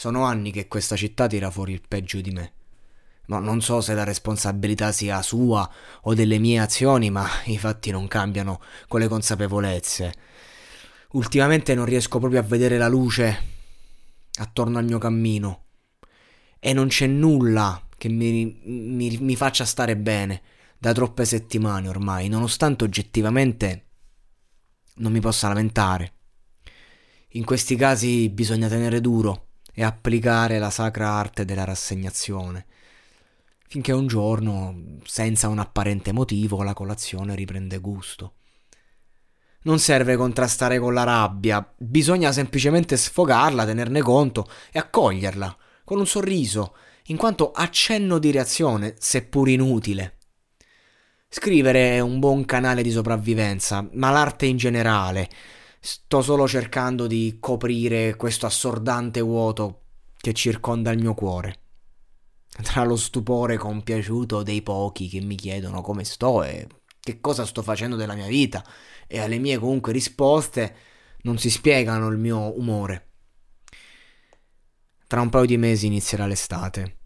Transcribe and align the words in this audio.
Sono 0.00 0.24
anni 0.24 0.50
che 0.50 0.66
questa 0.66 0.96
città 0.96 1.26
tira 1.26 1.50
fuori 1.50 1.74
il 1.74 1.82
peggio 1.86 2.22
di 2.22 2.30
me. 2.30 2.52
Ma 3.26 3.38
non 3.38 3.60
so 3.60 3.82
se 3.82 3.92
la 3.92 4.02
responsabilità 4.02 4.92
sia 4.92 5.20
sua 5.20 5.70
o 6.04 6.14
delle 6.14 6.38
mie 6.38 6.58
azioni, 6.58 7.10
ma 7.10 7.28
i 7.44 7.58
fatti 7.58 7.90
non 7.90 8.08
cambiano 8.08 8.62
con 8.88 9.00
le 9.00 9.08
consapevolezze. 9.08 10.14
Ultimamente 11.10 11.74
non 11.74 11.84
riesco 11.84 12.18
proprio 12.18 12.40
a 12.40 12.44
vedere 12.44 12.78
la 12.78 12.88
luce 12.88 13.42
attorno 14.36 14.78
al 14.78 14.86
mio 14.86 14.96
cammino. 14.96 15.64
E 16.58 16.72
non 16.72 16.88
c'è 16.88 17.06
nulla 17.06 17.86
che 17.98 18.08
mi, 18.08 18.58
mi, 18.64 19.18
mi 19.18 19.36
faccia 19.36 19.66
stare 19.66 19.98
bene 19.98 20.40
da 20.78 20.94
troppe 20.94 21.26
settimane 21.26 21.88
ormai, 21.88 22.28
nonostante 22.28 22.84
oggettivamente 22.84 23.88
non 24.94 25.12
mi 25.12 25.20
possa 25.20 25.48
lamentare. 25.48 26.12
In 27.32 27.44
questi 27.44 27.76
casi 27.76 28.30
bisogna 28.30 28.66
tenere 28.66 29.02
duro 29.02 29.48
e 29.74 29.82
applicare 29.82 30.58
la 30.58 30.70
sacra 30.70 31.10
arte 31.10 31.44
della 31.44 31.64
rassegnazione, 31.64 32.66
finché 33.68 33.92
un 33.92 34.06
giorno, 34.06 34.98
senza 35.04 35.48
un 35.48 35.58
apparente 35.58 36.12
motivo, 36.12 36.62
la 36.62 36.74
colazione 36.74 37.34
riprende 37.34 37.78
gusto. 37.78 38.34
Non 39.62 39.78
serve 39.78 40.16
contrastare 40.16 40.78
con 40.78 40.94
la 40.94 41.04
rabbia, 41.04 41.66
bisogna 41.76 42.32
semplicemente 42.32 42.96
sfogarla, 42.96 43.66
tenerne 43.66 44.00
conto 44.00 44.48
e 44.72 44.78
accoglierla, 44.78 45.56
con 45.84 45.98
un 45.98 46.06
sorriso, 46.06 46.74
in 47.06 47.16
quanto 47.16 47.52
accenno 47.52 48.18
di 48.18 48.30
reazione, 48.30 48.94
seppur 48.98 49.48
inutile. 49.48 50.16
Scrivere 51.28 51.96
è 51.96 52.00
un 52.00 52.18
buon 52.18 52.44
canale 52.44 52.82
di 52.82 52.90
sopravvivenza, 52.90 53.88
ma 53.92 54.10
l'arte 54.10 54.46
in 54.46 54.56
generale, 54.56 55.28
Sto 55.82 56.20
solo 56.20 56.46
cercando 56.46 57.06
di 57.06 57.38
coprire 57.40 58.14
questo 58.14 58.44
assordante 58.44 59.22
vuoto 59.22 59.84
che 60.18 60.34
circonda 60.34 60.90
il 60.90 61.00
mio 61.00 61.14
cuore. 61.14 61.56
Tra 62.62 62.84
lo 62.84 62.96
stupore 62.96 63.56
compiaciuto 63.56 64.42
dei 64.42 64.60
pochi 64.60 65.08
che 65.08 65.22
mi 65.22 65.36
chiedono 65.36 65.80
come 65.80 66.04
sto 66.04 66.42
e 66.42 66.66
che 67.00 67.18
cosa 67.20 67.46
sto 67.46 67.62
facendo 67.62 67.96
della 67.96 68.12
mia 68.12 68.26
vita 68.26 68.62
e 69.06 69.20
alle 69.20 69.38
mie 69.38 69.56
comunque 69.56 69.94
risposte 69.94 70.76
non 71.22 71.38
si 71.38 71.48
spiegano 71.48 72.08
il 72.08 72.18
mio 72.18 72.58
umore. 72.58 73.08
Tra 75.06 75.22
un 75.22 75.30
paio 75.30 75.46
di 75.46 75.56
mesi 75.56 75.86
inizierà 75.86 76.26
l'estate 76.26 76.98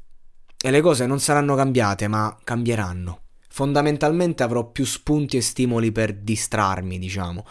e 0.61 0.71
le 0.73 0.81
cose 0.81 1.07
non 1.07 1.21
saranno 1.21 1.55
cambiate 1.55 2.09
ma 2.09 2.37
cambieranno. 2.43 3.21
Fondamentalmente 3.49 4.43
avrò 4.43 4.69
più 4.69 4.85
spunti 4.85 5.37
e 5.37 5.43
stimoli 5.43 5.93
per 5.93 6.13
distrarmi, 6.13 6.99
diciamo 6.99 7.47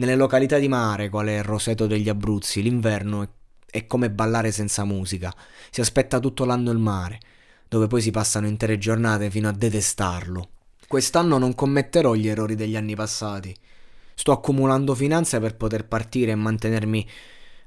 nelle 0.00 0.16
località 0.16 0.58
di 0.58 0.66
mare, 0.66 1.10
quale 1.10 1.42
Roseto 1.42 1.86
degli 1.86 2.08
Abruzzi, 2.08 2.62
l'inverno 2.62 3.22
è, 3.22 3.28
è 3.70 3.86
come 3.86 4.10
ballare 4.10 4.50
senza 4.50 4.84
musica. 4.84 5.32
Si 5.70 5.82
aspetta 5.82 6.18
tutto 6.18 6.46
l'anno 6.46 6.70
il 6.70 6.78
mare, 6.78 7.20
dove 7.68 7.86
poi 7.86 8.00
si 8.00 8.10
passano 8.10 8.46
intere 8.46 8.78
giornate 8.78 9.30
fino 9.30 9.46
a 9.48 9.52
detestarlo. 9.52 10.48
Quest'anno 10.88 11.36
non 11.36 11.54
commetterò 11.54 12.14
gli 12.14 12.28
errori 12.28 12.54
degli 12.54 12.76
anni 12.76 12.94
passati. 12.94 13.54
Sto 14.14 14.32
accumulando 14.32 14.94
finanze 14.94 15.38
per 15.38 15.56
poter 15.56 15.86
partire 15.86 16.32
e 16.32 16.36
mantenermi 16.36 17.06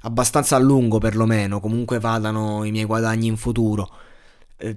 abbastanza 0.01 0.55
a 0.55 0.59
lungo 0.59 0.97
perlomeno, 0.97 1.59
comunque 1.59 1.99
vadano 1.99 2.63
i 2.63 2.71
miei 2.71 2.85
guadagni 2.85 3.27
in 3.27 3.37
futuro, 3.37 3.89
eh, 4.57 4.75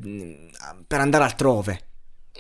per 0.87 1.01
andare 1.01 1.25
altrove. 1.25 1.81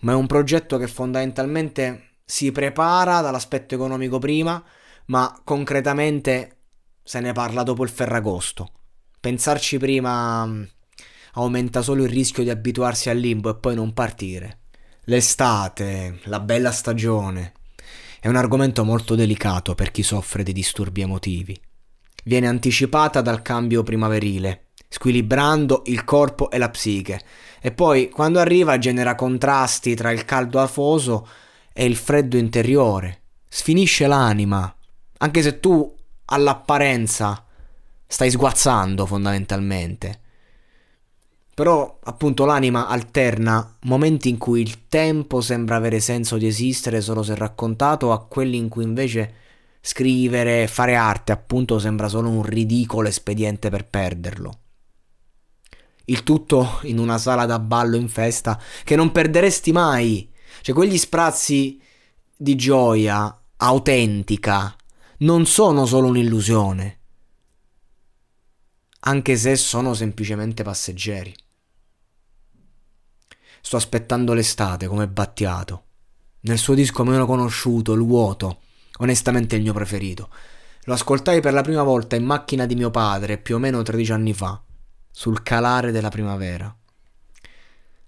Ma 0.02 0.12
è 0.12 0.14
un 0.14 0.26
progetto 0.26 0.76
che 0.76 0.86
fondamentalmente 0.86 2.02
si 2.22 2.52
prepara 2.52 3.22
dall'aspetto 3.22 3.74
economico 3.74 4.18
prima 4.18 4.62
ma 5.06 5.40
concretamente 5.44 6.56
se 7.02 7.20
ne 7.20 7.32
parla 7.32 7.62
dopo 7.62 7.82
il 7.82 7.88
Ferragosto. 7.88 8.70
Pensarci 9.20 9.78
prima 9.78 10.44
mm, 10.46 10.62
aumenta 11.34 11.82
solo 11.82 12.04
il 12.04 12.10
rischio 12.10 12.42
di 12.42 12.50
abituarsi 12.50 13.10
al 13.10 13.18
limbo 13.18 13.50
e 13.50 13.56
poi 13.56 13.74
non 13.74 13.92
partire. 13.92 14.60
L'estate, 15.04 16.18
la 16.24 16.40
bella 16.40 16.72
stagione, 16.72 17.52
è 18.20 18.28
un 18.28 18.36
argomento 18.36 18.84
molto 18.84 19.14
delicato 19.14 19.74
per 19.74 19.92
chi 19.92 20.02
soffre 20.02 20.42
di 20.42 20.52
disturbi 20.52 21.02
emotivi. 21.02 21.58
Viene 22.24 22.48
anticipata 22.48 23.20
dal 23.20 23.40
cambio 23.40 23.84
primaverile, 23.84 24.70
squilibrando 24.88 25.82
il 25.86 26.02
corpo 26.02 26.50
e 26.50 26.58
la 26.58 26.70
psiche, 26.70 27.20
e 27.60 27.70
poi 27.70 28.08
quando 28.08 28.40
arriva 28.40 28.78
genera 28.78 29.14
contrasti 29.14 29.94
tra 29.94 30.10
il 30.10 30.24
caldo 30.24 30.58
afoso 30.58 31.28
e 31.72 31.84
il 31.84 31.94
freddo 31.94 32.36
interiore, 32.36 33.22
sfinisce 33.48 34.08
l'anima, 34.08 34.75
anche 35.18 35.42
se 35.42 35.60
tu 35.60 35.94
all'apparenza 36.26 37.44
stai 38.06 38.30
sguazzando 38.30 39.06
fondamentalmente. 39.06 40.20
Però 41.54 41.98
appunto 42.02 42.44
l'anima 42.44 42.86
alterna 42.86 43.76
momenti 43.84 44.28
in 44.28 44.36
cui 44.36 44.60
il 44.60 44.88
tempo 44.88 45.40
sembra 45.40 45.76
avere 45.76 46.00
senso 46.00 46.36
di 46.36 46.46
esistere 46.46 47.00
solo 47.00 47.22
se 47.22 47.34
raccontato 47.34 48.12
a 48.12 48.26
quelli 48.26 48.58
in 48.58 48.68
cui 48.68 48.84
invece 48.84 49.34
scrivere, 49.80 50.66
fare 50.66 50.96
arte 50.96 51.32
appunto 51.32 51.78
sembra 51.78 52.08
solo 52.08 52.28
un 52.28 52.42
ridicolo 52.42 53.08
espediente 53.08 53.70
per 53.70 53.86
perderlo. 53.86 54.58
Il 56.06 56.22
tutto 56.24 56.80
in 56.82 56.98
una 56.98 57.18
sala 57.18 57.46
da 57.46 57.58
ballo 57.58 57.96
in 57.96 58.08
festa 58.08 58.60
che 58.84 58.94
non 58.94 59.10
perderesti 59.10 59.72
mai. 59.72 60.30
Cioè 60.60 60.74
quegli 60.74 60.98
sprazzi 60.98 61.80
di 62.36 62.54
gioia 62.54 63.34
autentica 63.56 64.76
non 65.18 65.46
sono 65.46 65.86
solo 65.86 66.08
un'illusione, 66.08 66.98
anche 69.00 69.36
se 69.36 69.56
sono 69.56 69.94
semplicemente 69.94 70.62
passeggeri. 70.62 71.34
Sto 73.62 73.76
aspettando 73.76 74.34
l'estate 74.34 74.86
come 74.86 75.08
Battiato. 75.08 75.84
Nel 76.40 76.58
suo 76.58 76.74
disco 76.74 77.02
meno 77.02 77.24
conosciuto, 77.24 77.94
Il 77.94 78.02
vuoto, 78.02 78.60
onestamente 78.98 79.56
il 79.56 79.62
mio 79.62 79.72
preferito. 79.72 80.28
Lo 80.82 80.92
ascoltai 80.92 81.40
per 81.40 81.52
la 81.52 81.62
prima 81.62 81.82
volta 81.82 82.14
in 82.14 82.24
macchina 82.24 82.66
di 82.66 82.74
mio 82.74 82.90
padre 82.90 83.38
più 83.38 83.56
o 83.56 83.58
meno 83.58 83.82
13 83.82 84.12
anni 84.12 84.34
fa, 84.34 84.62
sul 85.10 85.42
calare 85.42 85.92
della 85.92 86.10
primavera. 86.10 86.76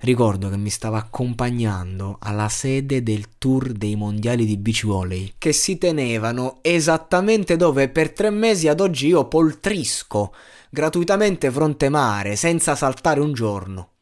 Ricordo 0.00 0.48
che 0.48 0.56
mi 0.56 0.70
stava 0.70 0.98
accompagnando 0.98 2.18
alla 2.20 2.48
sede 2.48 3.02
del 3.02 3.36
tour 3.36 3.72
dei 3.72 3.96
mondiali 3.96 4.44
di 4.44 4.56
beach 4.56 4.86
volley 4.86 5.34
che 5.38 5.52
si 5.52 5.76
tenevano 5.76 6.60
esattamente 6.62 7.56
dove 7.56 7.88
per 7.88 8.12
tre 8.12 8.30
mesi 8.30 8.68
ad 8.68 8.78
oggi 8.78 9.08
io 9.08 9.26
poltrisco 9.26 10.32
gratuitamente 10.70 11.50
fronte 11.50 11.88
mare 11.88 12.36
senza 12.36 12.76
saltare 12.76 13.18
un 13.18 13.32
giorno. 13.32 13.94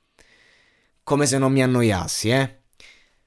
Come 1.02 1.24
se 1.24 1.38
non 1.38 1.52
mi 1.52 1.62
annoiassi, 1.62 2.28
eh? 2.28 2.60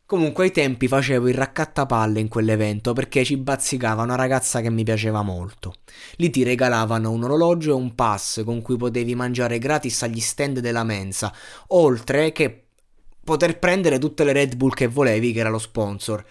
Comunque 0.09 0.45
ai 0.45 0.51
tempi 0.51 0.87
facevo 0.87 1.27
il 1.27 1.35
raccattapalle 1.35 2.19
in 2.19 2.29
quell'evento 2.29 2.93
perché 2.93 3.23
ci 3.23 3.37
bazzicava 3.37 4.01
una 4.01 4.15
ragazza 4.15 4.59
che 4.59 4.71
mi 4.71 4.83
piaceva 4.83 5.21
molto. 5.21 5.75
Lì 6.15 6.31
ti 6.31 6.41
regalavano 6.41 7.11
un 7.11 7.25
orologio 7.25 7.69
e 7.69 7.73
un 7.75 7.93
pass 7.93 8.43
con 8.43 8.63
cui 8.63 8.75
potevi 8.75 9.13
mangiare 9.13 9.59
gratis 9.59 10.01
agli 10.01 10.19
stand 10.19 10.61
della 10.61 10.83
mensa, 10.83 11.31
oltre 11.67 12.31
che 12.31 12.63
poter 13.23 13.59
prendere 13.59 13.99
tutte 13.99 14.23
le 14.23 14.33
Red 14.33 14.55
Bull 14.55 14.71
che 14.71 14.87
volevi, 14.87 15.31
che 15.31 15.41
era 15.41 15.49
lo 15.49 15.59
sponsor. 15.59 16.25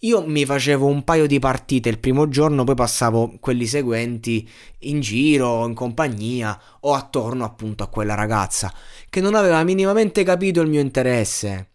Io 0.00 0.26
mi 0.26 0.44
facevo 0.44 0.86
un 0.86 1.04
paio 1.04 1.28
di 1.28 1.38
partite 1.38 1.88
il 1.88 2.00
primo 2.00 2.28
giorno, 2.28 2.64
poi 2.64 2.74
passavo 2.74 3.36
quelli 3.38 3.66
seguenti 3.66 4.44
in 4.80 4.98
giro, 4.98 5.64
in 5.68 5.74
compagnia 5.74 6.60
o 6.80 6.94
attorno 6.94 7.44
appunto 7.44 7.84
a 7.84 7.88
quella 7.90 8.14
ragazza 8.16 8.74
che 9.08 9.20
non 9.20 9.36
aveva 9.36 9.62
minimamente 9.62 10.24
capito 10.24 10.60
il 10.60 10.68
mio 10.68 10.80
interesse 10.80 11.69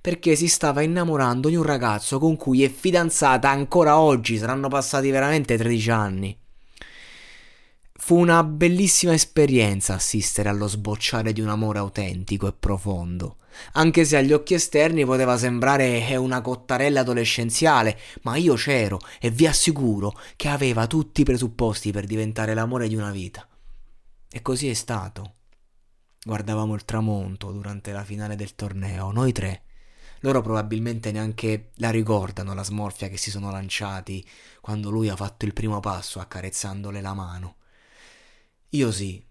perché 0.00 0.36
si 0.36 0.48
stava 0.48 0.82
innamorando 0.82 1.48
di 1.48 1.56
un 1.56 1.62
ragazzo 1.62 2.18
con 2.18 2.36
cui 2.36 2.62
è 2.64 2.68
fidanzata 2.70 3.50
ancora 3.50 3.98
oggi, 3.98 4.38
saranno 4.38 4.68
passati 4.68 5.10
veramente 5.10 5.56
13 5.56 5.90
anni. 5.90 6.38
Fu 7.98 8.16
una 8.16 8.44
bellissima 8.44 9.14
esperienza 9.14 9.94
assistere 9.94 10.48
allo 10.48 10.68
sbocciare 10.68 11.32
di 11.32 11.40
un 11.40 11.48
amore 11.48 11.78
autentico 11.78 12.46
e 12.46 12.52
profondo, 12.52 13.38
anche 13.72 14.04
se 14.04 14.16
agli 14.16 14.32
occhi 14.32 14.54
esterni 14.54 15.04
poteva 15.04 15.36
sembrare 15.36 16.14
una 16.16 16.40
cottarella 16.40 17.00
adolescenziale, 17.00 17.98
ma 18.22 18.36
io 18.36 18.54
c'ero 18.54 19.00
e 19.20 19.30
vi 19.30 19.46
assicuro 19.46 20.12
che 20.36 20.48
aveva 20.48 20.86
tutti 20.86 21.22
i 21.22 21.24
presupposti 21.24 21.90
per 21.90 22.06
diventare 22.06 22.54
l'amore 22.54 22.86
di 22.86 22.94
una 22.94 23.10
vita. 23.10 23.46
E 24.30 24.42
così 24.42 24.68
è 24.68 24.74
stato. 24.74 25.34
Guardavamo 26.22 26.74
il 26.74 26.84
tramonto 26.84 27.52
durante 27.52 27.92
la 27.92 28.04
finale 28.04 28.36
del 28.36 28.54
torneo, 28.54 29.10
noi 29.10 29.32
tre, 29.32 29.62
loro 30.20 30.40
probabilmente 30.40 31.12
neanche 31.12 31.70
la 31.74 31.90
ricordano 31.90 32.54
la 32.54 32.64
smorfia 32.64 33.08
che 33.08 33.16
si 33.16 33.30
sono 33.30 33.50
lanciati 33.50 34.26
quando 34.60 34.90
lui 34.90 35.08
ha 35.08 35.16
fatto 35.16 35.44
il 35.44 35.52
primo 35.52 35.80
passo 35.80 36.20
accarezzandole 36.20 37.00
la 37.00 37.14
mano. 37.14 37.56
Io 38.70 38.90
sì, 38.90 39.24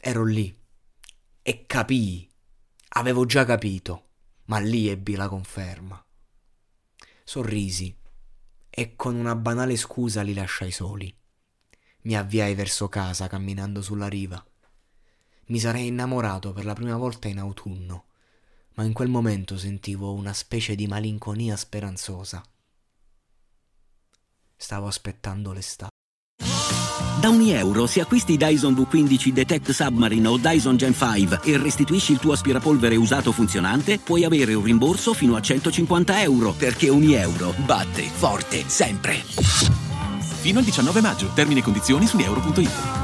ero 0.00 0.24
lì 0.24 0.56
e 1.42 1.66
capii, 1.66 2.28
avevo 2.90 3.24
già 3.24 3.44
capito, 3.44 4.08
ma 4.46 4.58
lì 4.58 4.88
ebbi 4.88 5.14
la 5.14 5.28
conferma. 5.28 6.04
Sorrisi 7.24 7.96
e 8.68 8.96
con 8.96 9.14
una 9.14 9.34
banale 9.34 9.76
scusa 9.76 10.22
li 10.22 10.34
lasciai 10.34 10.72
soli. 10.72 11.14
Mi 12.02 12.16
avviai 12.16 12.54
verso 12.54 12.88
casa 12.88 13.28
camminando 13.28 13.80
sulla 13.80 14.08
riva. 14.08 14.44
Mi 15.46 15.58
sarei 15.58 15.86
innamorato 15.86 16.52
per 16.52 16.64
la 16.64 16.74
prima 16.74 16.96
volta 16.96 17.28
in 17.28 17.38
autunno 17.38 18.06
ma 18.74 18.84
in 18.84 18.92
quel 18.92 19.08
momento 19.08 19.58
sentivo 19.58 20.12
una 20.12 20.32
specie 20.32 20.74
di 20.74 20.86
malinconia 20.86 21.56
speranzosa. 21.56 22.42
Stavo 24.56 24.86
aspettando 24.86 25.52
l'estate. 25.52 25.90
Da 27.20 27.28
ogni 27.28 27.52
euro, 27.52 27.86
se 27.86 28.00
acquisti 28.00 28.36
Dyson 28.36 28.74
V15 28.74 29.28
Detect 29.28 29.70
Submarine 29.70 30.26
o 30.26 30.38
Dyson 30.38 30.76
Gen 30.76 30.92
5 30.92 31.40
e 31.44 31.56
restituisci 31.56 32.12
il 32.12 32.18
tuo 32.18 32.32
aspirapolvere 32.32 32.96
usato 32.96 33.30
funzionante, 33.30 33.98
puoi 33.98 34.24
avere 34.24 34.54
un 34.54 34.64
rimborso 34.64 35.14
fino 35.14 35.36
a 35.36 35.40
150 35.40 36.20
euro, 36.22 36.52
perché 36.52 36.90
ogni 36.90 37.12
euro 37.14 37.54
batte 37.64 38.02
forte 38.02 38.68
sempre. 38.68 39.22
Fino 40.42 40.58
al 40.58 40.64
19 40.64 41.00
maggio. 41.00 41.30
Termini 41.32 41.60
e 41.60 41.62
condizioni 41.62 42.06
su 42.06 42.18
euro.it. 42.18 43.01